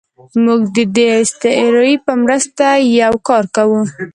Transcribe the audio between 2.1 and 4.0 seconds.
مرسته یو کار کوو.